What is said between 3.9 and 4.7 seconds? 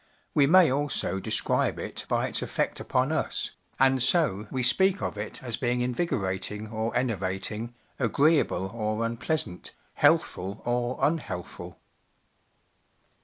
so we